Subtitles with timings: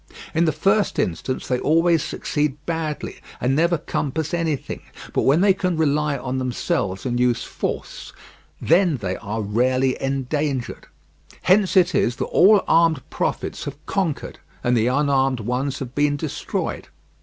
[0.33, 4.81] In the first instance they always succeed badly, and never compass anything;
[5.13, 8.11] but when they can rely on themselves and use force,
[8.59, 10.87] then they are rarely endangered.
[11.43, 16.17] Hence it is that all armed prophets have conquered, and the unarmed ones have been
[16.17, 16.87] destroyed.